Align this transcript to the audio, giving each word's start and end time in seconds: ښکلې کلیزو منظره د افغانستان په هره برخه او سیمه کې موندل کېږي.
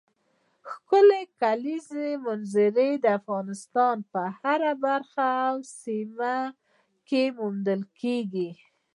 ښکلې 0.71 1.21
کلیزو 1.41 2.05
منظره 2.25 2.87
د 3.03 3.05
افغانستان 3.19 3.95
په 4.11 4.21
هره 4.39 4.73
برخه 4.85 5.27
او 5.49 5.57
سیمه 5.81 6.37
کې 7.07 7.23
موندل 7.37 7.81
کېږي. 7.99 8.49